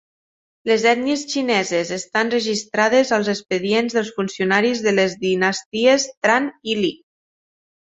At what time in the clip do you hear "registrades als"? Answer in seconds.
2.37-3.31